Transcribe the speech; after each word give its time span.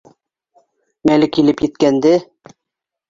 Мәле 1.09 1.29
килеп 1.37 1.63
еткәнде 1.69 2.15